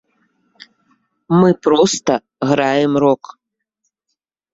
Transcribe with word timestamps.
Мы 1.39 1.49
проста 1.67 2.13
граем 2.53 2.93
рок! 3.05 3.21